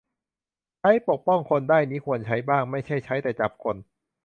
[0.79, 3.75] ใช้ปกป้องคนได้นี่ควรใช้บ้าง ไม่ใช่ใช้แต่จับคน